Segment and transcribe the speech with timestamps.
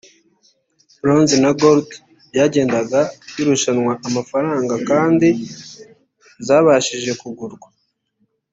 [1.01, 1.87] Blonze na Gold
[2.31, 2.99] byagendaga
[3.33, 5.27] birushanwa amafaranga kandi
[6.45, 7.67] zabashije kugurwa